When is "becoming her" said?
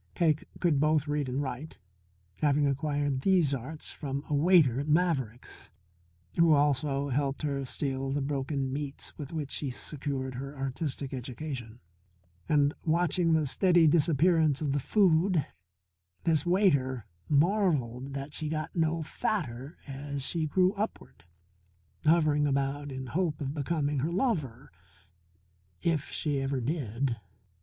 23.53-24.11